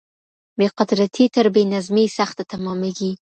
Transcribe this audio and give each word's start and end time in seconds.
بې 0.57 0.67
قدرتي 0.77 1.25
تر 1.35 1.45
بې 1.53 1.63
نظمۍ 1.73 2.07
سخته 2.17 2.43
تماميږي. 2.51 3.11